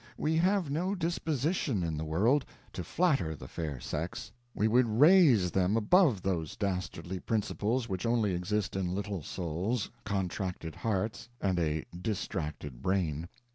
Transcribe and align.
We 0.17 0.35
have 0.37 0.71
no 0.71 0.95
disposition 0.95 1.83
in 1.83 1.95
the 1.95 2.03
world 2.05 2.43
to 2.73 2.83
flatter 2.83 3.35
the 3.35 3.47
fair 3.47 3.79
sex, 3.79 4.31
we 4.55 4.67
would 4.67 4.89
raise 4.99 5.51
them 5.51 5.77
above 5.77 6.23
those 6.23 6.55
dastardly 6.55 7.19
principles 7.19 7.87
which 7.87 8.03
only 8.07 8.33
exist 8.33 8.75
in 8.75 8.95
little 8.95 9.21
souls, 9.21 9.91
contracted 10.03 10.73
hearts, 10.73 11.29
and 11.39 11.59
a 11.59 11.85
distracted 11.95 12.81
brain. 12.81 13.29